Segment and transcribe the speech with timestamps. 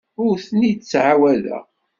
[0.25, 1.63] Ur ten-id-ttɛawadeɣ.